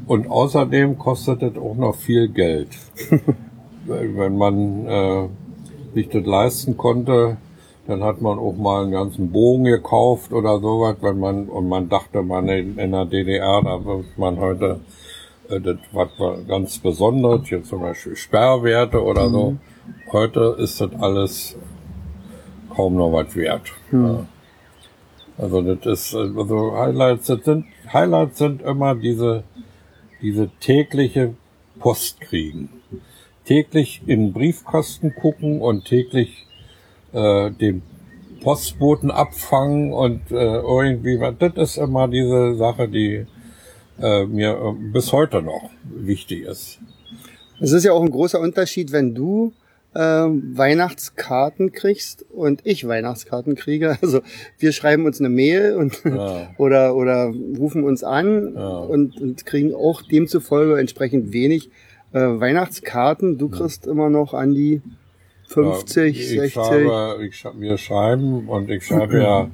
Und 0.08 0.30
außerdem 0.30 0.98
kostet 0.98 1.42
es 1.42 1.58
auch 1.58 1.76
noch 1.76 1.96
viel 1.96 2.28
Geld. 2.30 2.70
Wenn 3.86 4.38
man 4.38 4.86
äh, 4.88 5.28
sich 5.94 6.10
das 6.10 6.26
leisten 6.26 6.78
konnte, 6.78 7.38
dann 7.88 8.04
hat 8.04 8.22
man 8.22 8.40
auch 8.40 8.56
mal 8.56 8.84
einen 8.84 8.92
ganzen 8.92 9.32
Bogen 9.32 9.66
gekauft 9.66 10.34
oder 10.34 10.60
sowas, 10.60 10.98
wenn 11.02 11.20
man, 11.20 11.48
und 11.48 11.70
man 11.70 11.88
dachte, 11.88 12.24
man 12.24 12.50
in, 12.50 12.80
in 12.80 12.92
der 12.92 13.06
DDR, 13.06 13.62
da 13.64 13.86
wird 13.86 14.18
man 14.18 14.40
heute, 14.40 14.80
äh, 15.50 15.60
das 15.60 15.78
war 15.92 16.10
ganz 16.48 16.80
Besonderes, 16.80 17.48
hier 17.48 17.64
zum 17.64 17.82
Beispiel 17.82 18.16
Sperrwerte 18.16 19.04
oder 19.04 19.30
so. 19.30 19.52
Mhm. 19.52 19.60
Heute 20.12 20.56
ist 20.60 20.82
das 20.82 20.90
alles 21.00 21.56
kaum 22.76 22.96
noch 22.96 23.12
was 23.14 23.36
wert. 23.36 23.72
Mhm. 23.92 24.06
Ja. 24.06 24.26
Also 25.38 25.62
das 25.62 25.86
ist, 25.86 26.16
also 26.16 26.78
Highlights 26.78 27.28
das 27.28 27.44
sind, 27.44 27.66
Highlights 27.92 28.38
sind 28.38 28.62
immer 28.62 28.96
diese, 28.96 29.44
diese 30.22 30.50
tägliche 30.60 31.36
Post 31.80 32.22
kriegen. 32.22 32.70
Täglich 33.46 34.02
in 34.06 34.28
den 34.28 34.34
Briefkasten 34.34 35.14
gucken 35.16 35.62
und 35.62 35.86
täglich 35.86 36.46
äh, 37.14 37.52
den 37.52 37.82
Postboten 38.42 39.10
abfangen 39.12 39.94
und 39.94 40.32
äh, 40.32 40.36
irgendwie, 40.36 41.20
das 41.40 41.54
ist 41.56 41.78
immer 41.78 42.08
diese 42.08 42.56
Sache, 42.56 42.88
die 42.88 43.26
äh, 44.00 44.26
mir 44.26 44.52
äh, 44.52 44.92
bis 44.92 45.12
heute 45.12 45.42
noch 45.42 45.70
wichtig 45.84 46.44
ist. 46.44 46.80
Es 47.60 47.72
ist 47.72 47.86
ja 47.86 47.94
auch 47.94 48.04
ein 48.04 48.12
großer 48.12 48.40
Unterschied, 48.40 48.92
wenn 48.92 49.16
du 49.16 49.54
äh, 49.94 50.00
Weihnachtskarten 50.00 51.72
kriegst 51.72 52.26
und 52.30 52.62
ich 52.66 52.88
Weihnachtskarten 52.88 53.56
kriege. 53.56 53.98
Also 54.02 54.22
wir 54.60 54.74
schreiben 54.74 55.06
uns 55.06 55.20
eine 55.20 55.30
Mail 55.30 55.76
und 55.76 56.04
ja. 56.04 56.50
oder 56.58 56.96
oder 56.96 57.34
rufen 57.58 57.84
uns 57.84 58.04
an 58.04 58.54
ja. 58.56 58.68
und, 58.68 59.20
und 59.20 59.46
kriegen 59.46 59.74
auch 59.74 60.02
demzufolge 60.02 60.80
entsprechend 60.80 61.32
wenig 61.32 61.70
äh, 62.16 62.40
Weihnachtskarten. 62.40 63.38
Du 63.38 63.50
kriegst 63.50 63.86
immer 63.86 64.10
noch 64.10 64.34
an 64.34 64.56
die 64.56 64.82
50, 65.48 66.20
ich 66.20 66.30
60. 66.30 66.54
Schreibe, 66.54 67.18
ich, 67.26 67.46
wir 67.60 67.78
schreiben 67.78 68.48
und 68.48 68.72
ich 68.72 68.86
schreibe 68.86 69.22
ja 69.22 69.50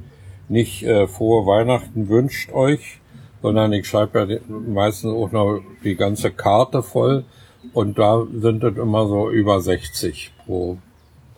nicht 0.47 0.83
äh, 0.83 1.07
frohe 1.07 1.45
Weihnachten 1.45 2.07
wünscht 2.07 2.53
euch, 2.53 2.99
sondern 3.41 3.73
ich 3.73 3.87
schreibe 3.87 4.27
ja 4.29 4.39
meistens 4.47 5.11
auch 5.11 5.31
noch 5.31 5.61
die 5.83 5.95
ganze 5.95 6.31
Karte 6.31 6.83
voll 6.83 7.25
und 7.73 7.97
da 7.97 8.25
sind 8.31 8.63
es 8.63 8.77
immer 8.77 9.07
so 9.07 9.29
über 9.29 9.59
60 9.59 10.31
pro, 10.45 10.77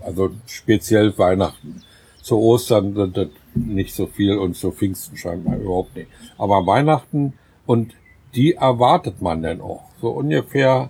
also 0.02 0.32
speziell 0.46 1.18
Weihnachten. 1.18 1.82
Zu 2.22 2.38
Ostern 2.38 2.96
sind 2.96 3.18
das 3.18 3.28
nicht 3.56 3.94
so 3.94 4.08
viel 4.08 4.38
und 4.38 4.56
zu 4.56 4.72
Pfingsten 4.72 5.18
scheinbar 5.18 5.58
überhaupt 5.58 5.96
nicht. 5.96 6.10
Aber 6.38 6.66
Weihnachten 6.66 7.34
und 7.66 7.94
die 8.36 8.54
erwartet 8.54 9.22
man 9.22 9.42
dann 9.42 9.62
auch. 9.62 9.84
So 10.02 10.10
ungefähr 10.10 10.90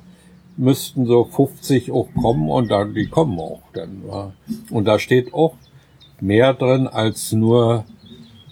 müssten 0.58 1.06
so 1.06 1.26
50 1.26 1.92
auch 1.92 2.10
kommen 2.22 2.50
und 2.50 2.70
dann, 2.70 2.94
die 2.94 3.08
kommen 3.08 3.40
auch 3.40 3.62
dann. 3.74 4.04
Und 4.70 4.86
da 4.86 5.00
steht 5.00 5.34
auch 5.34 5.56
mehr 6.22 6.54
drin 6.54 6.88
als 6.88 7.32
nur 7.32 7.86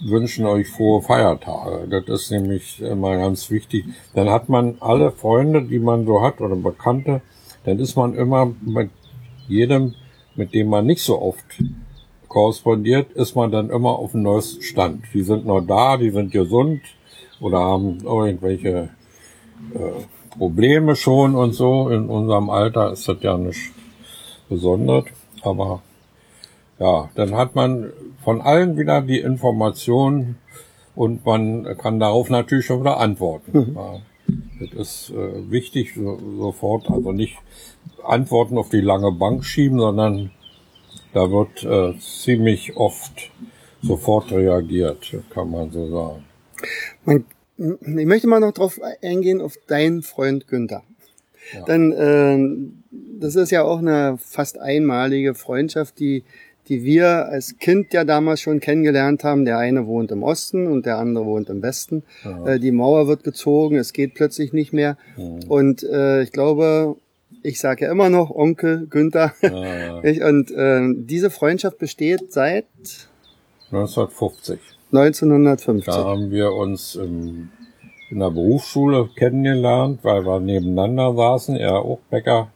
wünschen 0.04 0.46
euch 0.46 0.68
frohe 0.68 1.02
Feiertage. 1.02 2.02
Das 2.06 2.22
ist 2.22 2.30
nämlich 2.30 2.80
immer 2.80 3.16
ganz 3.16 3.50
wichtig. 3.50 3.84
Dann 4.14 4.30
hat 4.30 4.48
man 4.48 4.76
alle 4.80 5.12
Freunde, 5.12 5.62
die 5.62 5.78
man 5.78 6.06
so 6.06 6.22
hat 6.22 6.40
oder 6.40 6.56
Bekannte, 6.56 7.22
dann 7.64 7.78
ist 7.78 7.96
man 7.96 8.14
immer 8.14 8.52
mit 8.60 8.90
jedem, 9.48 9.94
mit 10.34 10.54
dem 10.54 10.68
man 10.68 10.86
nicht 10.86 11.02
so 11.02 11.20
oft 11.20 11.44
korrespondiert, 12.28 13.12
ist 13.12 13.36
man 13.36 13.52
dann 13.52 13.70
immer 13.70 13.90
auf 13.90 14.12
dem 14.12 14.22
neuesten 14.22 14.62
Stand. 14.62 15.04
Die 15.12 15.22
sind 15.22 15.46
noch 15.46 15.60
da, 15.60 15.96
die 15.96 16.10
sind 16.10 16.32
gesund 16.32 16.80
oder 17.40 17.60
haben 17.60 17.98
irgendwelche 18.02 18.88
äh, 19.74 20.02
Probleme 20.36 20.96
schon 20.96 21.34
und 21.34 21.52
so. 21.52 21.88
In 21.88 22.08
unserem 22.08 22.50
Alter 22.50 22.92
ist 22.92 23.08
das 23.08 23.18
ja 23.20 23.36
nicht 23.36 23.72
besonders, 24.48 25.04
aber 25.42 25.82
ja, 26.78 27.10
dann 27.14 27.34
hat 27.36 27.54
man 27.54 27.92
von 28.24 28.40
allen 28.40 28.76
wieder 28.76 29.02
die 29.02 29.20
Informationen 29.20 30.36
und 30.94 31.24
man 31.24 31.76
kann 31.78 32.00
darauf 32.00 32.28
natürlich 32.28 32.66
schon 32.66 32.80
wieder 32.80 32.98
antworten. 32.98 33.58
Mhm. 33.58 34.02
Das 34.60 34.72
ist 34.72 35.10
äh, 35.10 35.50
wichtig, 35.50 35.94
so, 35.94 36.18
sofort, 36.38 36.88
also 36.90 37.12
nicht 37.12 37.36
Antworten 38.04 38.58
auf 38.58 38.68
die 38.68 38.80
lange 38.80 39.12
Bank 39.12 39.44
schieben, 39.44 39.78
sondern 39.78 40.30
da 41.12 41.30
wird 41.30 41.64
äh, 41.64 41.98
ziemlich 41.98 42.76
oft 42.76 43.30
sofort 43.82 44.30
reagiert, 44.32 45.14
kann 45.30 45.50
man 45.50 45.70
so 45.70 45.90
sagen. 45.90 46.24
Man, 47.04 47.24
ich 47.80 48.06
möchte 48.06 48.26
mal 48.26 48.40
noch 48.40 48.52
drauf 48.52 48.80
eingehen 49.02 49.40
auf 49.40 49.56
deinen 49.66 50.02
Freund 50.02 50.48
Günther. 50.48 50.82
Ja. 51.52 51.64
Dann, 51.64 51.92
äh, 51.92 52.70
das 53.20 53.36
ist 53.36 53.50
ja 53.50 53.62
auch 53.62 53.78
eine 53.78 54.18
fast 54.18 54.58
einmalige 54.58 55.34
Freundschaft, 55.34 55.98
die 55.98 56.24
die 56.68 56.84
wir 56.84 57.26
als 57.26 57.58
Kind 57.58 57.92
ja 57.92 58.04
damals 58.04 58.40
schon 58.40 58.60
kennengelernt 58.60 59.24
haben. 59.24 59.44
Der 59.44 59.58
eine 59.58 59.86
wohnt 59.86 60.10
im 60.12 60.22
Osten 60.22 60.66
und 60.66 60.86
der 60.86 60.98
andere 60.98 61.26
wohnt 61.26 61.48
im 61.48 61.62
Westen. 61.62 62.04
Ja. 62.24 62.46
Äh, 62.46 62.60
die 62.60 62.70
Mauer 62.70 63.08
wird 63.08 63.24
gezogen, 63.24 63.76
es 63.76 63.92
geht 63.92 64.14
plötzlich 64.14 64.52
nicht 64.52 64.72
mehr. 64.72 64.96
Ja. 65.16 65.38
Und 65.48 65.82
äh, 65.82 66.22
ich 66.22 66.32
glaube, 66.32 66.96
Ich 67.44 67.58
sage 67.58 67.86
ja 67.86 67.90
immer 67.90 68.08
noch 68.08 68.30
Onkel 68.30 68.86
Günther. 68.88 69.34
Ich, 70.04 70.22
und 70.22 70.50
äh, 70.50 70.80
diese 70.96 71.30
Freundschaft 71.30 71.78
besteht 71.78 72.32
seit 72.32 72.66
1950. 73.70 74.58
1950. 74.92 75.86
Da 75.86 76.04
haben 76.04 76.30
wir 76.30 76.52
uns 76.52 76.94
im, 76.94 77.50
in 78.10 78.18
der 78.18 78.30
Berufsschule 78.30 79.08
kennengelernt, 79.16 80.00
weil 80.02 80.24
wir 80.24 80.40
nebeneinander 80.40 81.14
saßen. 81.14 81.56
Er 81.56 81.76
auch 81.76 82.00
Bäcker 82.10 82.48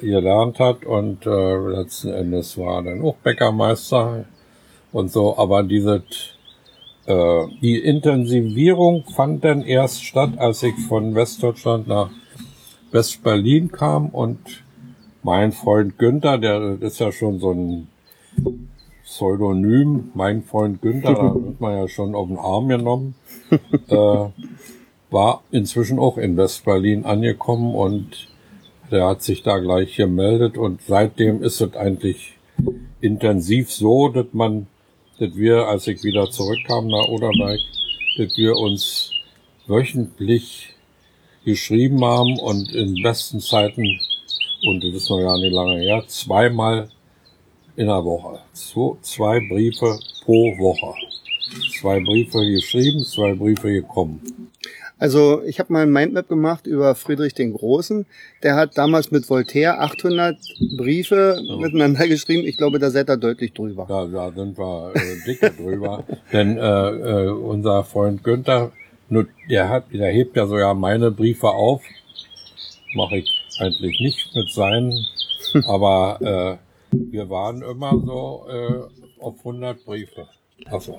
gelernt 0.00 0.58
hat 0.58 0.84
und 0.84 1.26
äh, 1.26 1.56
letzten 1.56 2.12
Endes 2.12 2.58
war 2.58 2.78
er 2.78 2.82
dann 2.82 3.02
auch 3.02 3.16
Bäckermeister 3.16 4.24
und 4.90 5.12
so. 5.12 5.36
Aber 5.38 5.62
diese 5.62 6.02
äh, 7.06 7.46
die 7.60 7.78
Intensivierung 7.78 9.04
fand 9.14 9.44
dann 9.44 9.62
erst 9.62 10.04
statt, 10.04 10.38
als 10.38 10.62
ich 10.62 10.74
von 10.88 11.14
Westdeutschland 11.14 11.88
nach 11.88 12.10
West-Berlin 12.90 13.72
kam 13.72 14.08
und 14.08 14.38
mein 15.22 15.52
Freund 15.52 15.98
Günther, 15.98 16.38
der 16.38 16.80
ist 16.80 17.00
ja 17.00 17.10
schon 17.12 17.38
so 17.38 17.52
ein 17.52 17.88
Pseudonym, 19.04 20.10
mein 20.14 20.42
Freund 20.42 20.80
Günther, 20.80 21.14
da 21.14 21.34
wird 21.34 21.60
man 21.60 21.76
ja 21.76 21.88
schon 21.88 22.14
auf 22.14 22.28
den 22.28 22.38
Arm 22.38 22.68
genommen, 22.68 23.14
äh, 23.88 24.26
war 25.10 25.42
inzwischen 25.50 25.98
auch 25.98 26.18
in 26.18 26.36
West-Berlin 26.36 27.04
angekommen 27.04 27.74
und 27.74 28.28
der 28.90 29.06
hat 29.06 29.22
sich 29.22 29.42
da 29.42 29.58
gleich 29.58 29.96
gemeldet 29.96 30.56
und 30.56 30.82
seitdem 30.86 31.42
ist 31.42 31.60
es 31.60 31.74
eigentlich 31.74 32.34
intensiv 33.00 33.70
so, 33.72 34.08
dass 34.08 34.26
man, 34.32 34.66
dass 35.18 35.34
wir, 35.34 35.66
als 35.66 35.86
ich 35.86 36.04
wieder 36.04 36.30
zurückkam 36.30 36.86
nach 36.86 37.08
Oderberg, 37.08 37.58
dass 38.18 38.36
wir 38.36 38.56
uns 38.56 39.12
wöchentlich 39.66 40.74
geschrieben 41.44 42.04
haben 42.04 42.38
und 42.38 42.72
in 42.72 43.02
besten 43.02 43.40
Zeiten, 43.40 43.98
und 44.64 44.84
das 44.84 44.94
ist 44.94 45.10
noch 45.10 45.20
gar 45.20 45.38
nicht 45.38 45.52
lange 45.52 45.80
her, 45.80 46.04
zweimal 46.06 46.88
in 47.76 47.86
der 47.86 48.04
Woche. 48.04 48.40
Zwei, 48.52 49.40
Briefe 49.48 49.98
pro 50.24 50.56
Woche. 50.58 50.94
Zwei 51.80 52.00
Briefe 52.00 52.38
geschrieben, 52.50 53.04
zwei 53.04 53.34
Briefe 53.34 53.72
gekommen. 53.72 54.20
Also 55.02 55.42
ich 55.42 55.58
habe 55.58 55.72
mal 55.72 55.82
ein 55.82 55.90
Mindmap 55.90 56.28
gemacht 56.28 56.68
über 56.68 56.94
Friedrich 56.94 57.34
den 57.34 57.54
Großen. 57.54 58.06
Der 58.44 58.54
hat 58.54 58.78
damals 58.78 59.10
mit 59.10 59.28
Voltaire 59.28 59.80
800 59.80 60.36
Briefe 60.76 61.42
miteinander 61.58 62.06
geschrieben. 62.06 62.46
Ich 62.46 62.56
glaube, 62.56 62.78
da 62.78 62.88
seid 62.88 63.10
ihr 63.10 63.16
deutlich 63.16 63.52
drüber. 63.52 63.84
Da, 63.88 64.06
da 64.06 64.30
sind 64.30 64.56
wir 64.56 64.92
äh, 64.94 65.26
dicke 65.26 65.50
drüber. 65.50 66.04
Denn 66.32 66.56
äh, 66.56 66.60
äh, 66.60 67.28
unser 67.30 67.82
Freund 67.82 68.22
Günther, 68.22 68.70
der 69.50 69.68
hat, 69.68 69.92
der 69.92 70.12
hebt 70.12 70.36
ja 70.36 70.46
sogar 70.46 70.72
meine 70.74 71.10
Briefe 71.10 71.48
auf. 71.48 71.82
Mache 72.94 73.16
ich 73.16 73.28
eigentlich 73.58 73.98
nicht 73.98 74.32
mit 74.36 74.50
seinen. 74.52 75.04
Aber 75.66 76.60
äh, 76.60 76.61
wir 76.92 77.28
waren 77.30 77.62
immer 77.62 77.92
so 78.04 78.46
äh, 78.48 79.22
auf 79.22 79.38
100 79.38 79.84
Briefe. 79.84 80.28
Also 80.66 80.98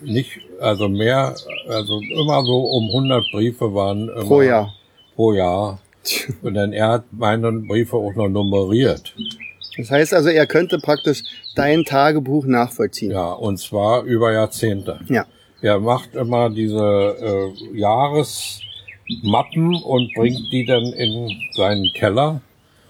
nicht, 0.00 0.40
also 0.60 0.88
mehr, 0.88 1.34
also 1.68 2.00
immer 2.00 2.44
so 2.44 2.58
um 2.58 2.88
100 2.88 3.24
Briefe 3.32 3.74
waren 3.74 4.08
immer, 4.08 4.24
Pro 4.24 4.42
Jahr. 4.42 4.74
Pro 5.14 5.32
Jahr. 5.32 5.80
Und 6.42 6.54
dann 6.54 6.72
er 6.72 6.88
hat 6.88 7.04
meine 7.10 7.52
Briefe 7.52 7.96
auch 7.96 8.14
noch 8.14 8.28
nummeriert. 8.28 9.14
Das 9.76 9.90
heißt 9.90 10.14
also, 10.14 10.28
er 10.28 10.46
könnte 10.46 10.78
praktisch 10.78 11.22
dein 11.54 11.84
Tagebuch 11.84 12.46
nachvollziehen. 12.46 13.12
Ja, 13.12 13.32
und 13.32 13.58
zwar 13.58 14.02
über 14.02 14.32
Jahrzehnte. 14.32 15.00
Ja. 15.08 15.26
Er 15.60 15.80
macht 15.80 16.14
immer 16.14 16.50
diese 16.50 17.16
äh, 17.20 17.76
Jahresmappen 17.76 19.74
und 19.82 20.12
bringt 20.14 20.52
die 20.52 20.64
dann 20.64 20.84
in 20.84 21.30
seinen 21.52 21.92
Keller. 21.94 22.40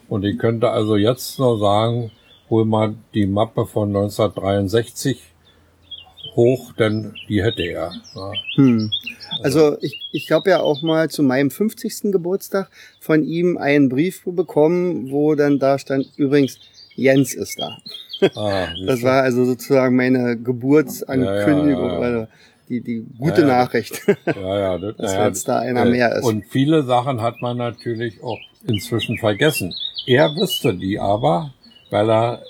Und 0.09 0.25
ich 0.25 0.39
könnte 0.39 0.71
also 0.71 0.97
jetzt 0.97 1.39
nur 1.39 1.59
sagen, 1.59 2.11
hol 2.51 2.65
mal 2.65 2.95
die 3.15 3.27
Mappe 3.27 3.67
von 3.67 3.89
1963 3.89 5.23
hoch, 6.35 6.73
denn 6.73 7.15
die 7.29 7.43
hätte 7.43 7.63
er. 7.63 7.93
Ja. 8.15 8.33
Hm. 8.57 8.91
Also 9.43 9.77
ich, 9.81 10.09
ich 10.13 10.31
habe 10.33 10.51
ja 10.51 10.61
auch 10.61 10.83
mal 10.83 11.11
zu 11.11 11.23
meinem 11.23 11.51
50. 11.51 12.13
Geburtstag 12.13 12.71
von 13.01 13.25
ihm 13.25 13.59
einen 13.59 13.89
Brief 13.89 14.23
bekommen, 14.25 15.11
wo 15.11 15.35
dann 15.35 15.59
da 15.59 15.79
stand, 15.79 16.09
übrigens, 16.17 16.59
Jens 16.95 17.35
ist 17.35 17.59
da. 17.59 17.79
Ah, 18.35 18.69
Das 18.87 19.03
war 19.03 19.23
also 19.23 19.45
sozusagen 19.45 19.95
meine 19.97 20.37
Geburtsankündigung, 20.37 22.03
Ja, 22.03 22.19
ja, 22.21 22.29
die, 22.69 22.81
die 22.81 23.07
gute. 23.19 23.45
Nachricht. 23.45 24.03
ja, 24.27 24.59
ja, 24.59 24.79
das, 24.79 24.97
Dass 24.99 25.15
jetzt 25.15 25.49
da 25.49 25.59
einer 25.59 25.87
äh, 25.87 25.91
mehr 25.91 26.17
ist. 26.17 26.25
Und 26.25 26.45
viele 26.47 26.83
Sachen 26.83 27.21
hat 27.21 27.41
man 27.41 27.57
natürlich 27.57 28.23
auch 28.23 28.39
inzwischen 28.67 29.19
vergessen. 29.19 29.75
Er 30.09 30.35
wüsste 30.35 30.75
die 30.75 30.99
aber, 30.99 31.53
weil 31.91 32.11
er, 32.11 32.43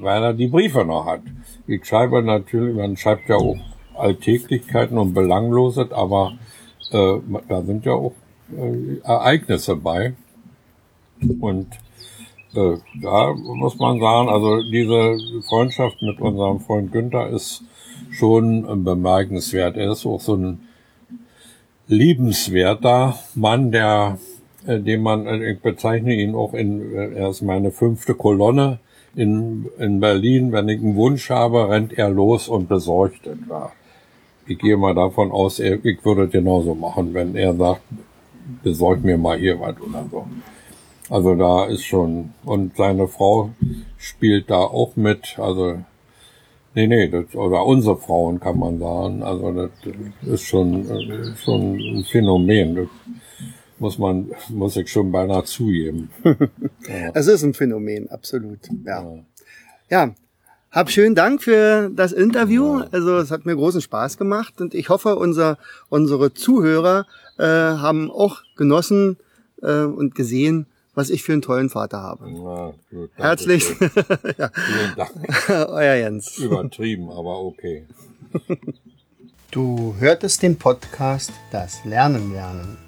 weil 0.00 0.22
er 0.22 0.32
die 0.32 0.46
Briefe 0.46 0.82
noch 0.82 1.04
hat. 1.04 1.20
Ich 1.66 1.84
schreibe 1.84 2.22
natürlich, 2.22 2.74
man 2.74 2.96
schreibt 2.96 3.28
ja 3.28 3.36
auch 3.36 3.58
Alltäglichkeiten 3.94 4.96
und 4.96 5.12
Belangloses, 5.12 5.92
aber 5.92 6.32
äh, 6.90 7.18
da 7.50 7.62
sind 7.64 7.84
ja 7.84 7.92
auch 7.92 8.14
äh, 8.56 8.96
Ereignisse 9.04 9.76
bei. 9.76 10.14
Und 11.40 11.66
äh, 12.54 12.76
da 13.02 13.34
muss 13.34 13.78
man 13.78 14.00
sagen, 14.00 14.30
also 14.30 14.62
diese 14.70 15.18
Freundschaft 15.46 16.00
mit 16.00 16.18
unserem 16.18 16.60
Freund 16.60 16.92
Günther 16.92 17.28
ist 17.28 17.62
schon 18.10 18.64
äh, 18.64 18.74
bemerkenswert. 18.74 19.76
Er 19.76 19.92
ist 19.92 20.06
auch 20.06 20.20
so 20.22 20.34
ein 20.34 20.60
liebenswerter 21.88 23.18
Mann, 23.34 23.70
der, 23.70 24.16
den 24.66 25.02
man, 25.02 25.26
äh, 25.26 25.52
ich 25.52 25.60
bezeichne 25.60 26.14
ihn 26.14 26.34
auch 26.34 26.54
in, 26.54 26.94
äh, 26.94 27.14
er 27.14 27.30
ist 27.30 27.42
meine 27.42 27.70
fünfte 27.70 28.14
Kolonne 28.14 28.78
in, 29.14 29.66
in 29.78 30.00
Berlin. 30.00 30.52
Wenn 30.52 30.68
ich 30.68 30.80
einen 30.80 30.96
Wunsch 30.96 31.30
habe, 31.30 31.68
rennt 31.68 31.92
er 31.92 32.10
los 32.10 32.48
und 32.48 32.68
besorgt 32.68 33.26
etwa. 33.26 33.72
Ich 34.46 34.58
gehe 34.58 34.76
mal 34.76 34.94
davon 34.94 35.30
aus, 35.30 35.60
ich 35.60 36.04
würde 36.04 36.28
genauso 36.28 36.74
machen, 36.74 37.14
wenn 37.14 37.36
er 37.36 37.54
sagt, 37.54 37.82
besorg 38.62 39.04
mir 39.04 39.16
mal 39.16 39.38
hier 39.38 39.60
was 39.60 39.80
oder 39.80 40.04
so. 40.10 40.26
Also 41.08 41.34
da 41.34 41.66
ist 41.66 41.84
schon, 41.84 42.32
und 42.44 42.76
seine 42.76 43.06
Frau 43.06 43.50
spielt 43.98 44.50
da 44.50 44.58
auch 44.58 44.96
mit, 44.96 45.38
also 45.38 45.76
Nee, 46.74 46.86
nee, 46.86 47.08
das, 47.08 47.34
oder 47.34 47.66
unsere 47.66 47.98
Frauen 47.98 48.40
kann 48.40 48.58
man 48.58 48.78
sagen. 48.78 49.22
Also 49.22 49.52
das 49.52 49.70
ist 50.22 50.42
schon, 50.44 50.88
äh, 50.88 51.36
schon 51.36 51.76
ein 51.76 52.04
Phänomen. 52.04 52.74
Das 52.76 52.88
muss 53.82 53.98
man, 53.98 54.30
muss 54.48 54.76
ich 54.76 54.90
schon 54.90 55.12
beinahe 55.12 55.44
zugeben. 55.44 56.08
Es 57.14 57.26
ist 57.26 57.42
ein 57.42 57.52
Phänomen, 57.52 58.08
absolut. 58.10 58.60
Ja. 58.86 59.04
Ja. 59.90 60.14
Hab 60.70 60.90
schönen 60.90 61.14
Dank 61.14 61.42
für 61.42 61.90
das 61.90 62.12
Interview. 62.12 62.82
Also 62.92 63.18
es 63.18 63.30
hat 63.30 63.44
mir 63.44 63.54
großen 63.54 63.82
Spaß 63.82 64.16
gemacht 64.16 64.60
und 64.60 64.72
ich 64.72 64.88
hoffe, 64.88 65.16
unser, 65.16 65.58
unsere 65.90 66.32
Zuhörer 66.32 67.06
äh, 67.38 67.44
haben 67.44 68.10
auch 68.10 68.42
genossen 68.56 69.18
äh, 69.62 69.82
und 69.82 70.14
gesehen, 70.14 70.66
was 70.94 71.10
ich 71.10 71.22
für 71.24 71.32
einen 71.32 71.42
tollen 71.42 71.68
Vater 71.68 72.00
habe. 72.00 72.30
Ja, 72.30 72.72
gut, 72.90 73.10
Herzlich, 73.16 73.64
schön. 73.64 73.90
Vielen 73.90 74.96
Dank. 74.96 75.10
euer 75.68 75.94
Jens. 75.96 76.38
Übertrieben, 76.38 77.10
aber 77.10 77.40
okay. 77.40 77.84
Du 79.50 79.94
hörtest 79.98 80.42
den 80.42 80.56
Podcast 80.56 81.32
Das 81.50 81.84
Lernen 81.84 82.32
lernen. 82.32 82.81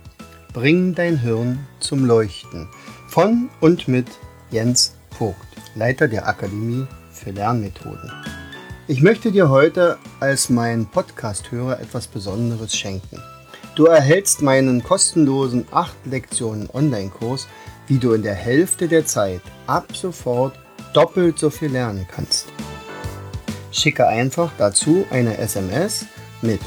Bring 0.54 0.94
dein 0.94 1.18
Hirn 1.18 1.66
zum 1.80 2.04
Leuchten. 2.04 2.68
Von 3.08 3.50
und 3.60 3.88
mit 3.88 4.06
Jens 4.52 4.94
Vogt, 5.10 5.36
Leiter 5.74 6.06
der 6.06 6.28
Akademie 6.28 6.86
für 7.10 7.32
Lernmethoden. 7.32 8.12
Ich 8.86 9.02
möchte 9.02 9.32
dir 9.32 9.48
heute 9.48 9.98
als 10.20 10.50
mein 10.50 10.86
Podcast-Hörer 10.86 11.80
etwas 11.80 12.06
Besonderes 12.06 12.76
schenken. 12.76 13.20
Du 13.74 13.86
erhältst 13.86 14.42
meinen 14.42 14.84
kostenlosen 14.84 15.66
8 15.72 15.92
Lektionen 16.04 16.70
Online-Kurs, 16.72 17.48
wie 17.88 17.98
du 17.98 18.12
in 18.12 18.22
der 18.22 18.36
Hälfte 18.36 18.86
der 18.86 19.06
Zeit 19.06 19.40
ab 19.66 19.96
sofort 19.96 20.56
doppelt 20.92 21.36
so 21.36 21.50
viel 21.50 21.72
lernen 21.72 22.06
kannst. 22.14 22.46
Schicke 23.72 24.06
einfach 24.06 24.52
dazu 24.56 25.04
eine 25.10 25.36
SMS 25.36 26.06
mit 26.42 26.60